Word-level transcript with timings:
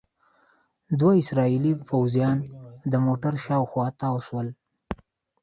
دوه 0.99 1.13
اسرائیلي 1.21 1.73
پوځیان 1.89 2.37
د 2.91 2.93
موټر 3.05 3.33
شاوخوا 3.45 3.85
تاو 3.99 4.17
شول. 4.27 4.47